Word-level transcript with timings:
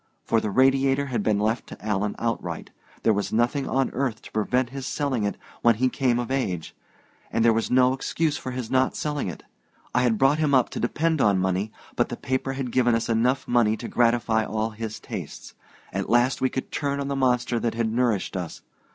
For 0.23 0.41
the 0.41 0.49
Radiator 0.49 1.05
had 1.05 1.21
been 1.21 1.37
left 1.39 1.67
to 1.67 1.85
Alan 1.85 2.15
outright 2.17 2.71
there 3.03 3.13
was 3.13 3.31
nothing 3.31 3.69
on 3.69 3.91
earth 3.91 4.19
to 4.23 4.31
prevent 4.31 4.71
his 4.71 4.87
selling 4.87 5.25
it 5.25 5.37
when 5.61 5.75
he 5.75 5.89
came 5.89 6.17
of 6.17 6.31
age. 6.31 6.75
And 7.31 7.45
there 7.45 7.53
was 7.53 7.69
no 7.69 7.93
excuse 7.93 8.35
for 8.35 8.49
his 8.51 8.71
not 8.71 8.95
selling 8.95 9.27
it. 9.29 9.43
I 9.93 10.01
had 10.01 10.17
brought 10.17 10.39
him 10.39 10.55
up 10.55 10.71
to 10.71 10.79
depend 10.79 11.21
on 11.21 11.37
money, 11.37 11.71
but 11.95 12.09
the 12.09 12.17
paper 12.17 12.53
had 12.53 12.71
given 12.71 12.95
us 12.95 13.09
enough 13.09 13.47
money 13.47 13.77
to 13.77 13.87
gratify 13.87 14.43
all 14.43 14.71
his 14.71 14.99
tastes. 14.99 15.53
At 15.93 16.09
last 16.09 16.41
we 16.41 16.49
could 16.49 16.71
turn 16.71 16.99
on 16.99 17.07
the 17.07 17.15
monster 17.15 17.59
that 17.59 17.75
had 17.75 17.91
nourished 17.93 18.35
us. 18.35 18.63